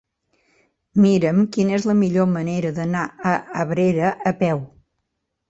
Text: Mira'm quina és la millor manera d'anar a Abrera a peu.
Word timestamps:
Mira'm 1.05 1.41
quina 1.57 1.75
és 1.79 1.85
la 1.89 1.95
millor 1.99 2.27
manera 2.31 2.73
d'anar 2.79 3.05
a 3.33 3.35
Abrera 3.67 4.11
a 4.33 4.35
peu. 4.43 4.67